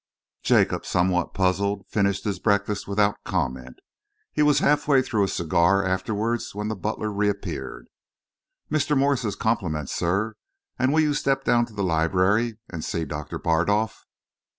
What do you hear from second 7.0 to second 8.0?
reappeared.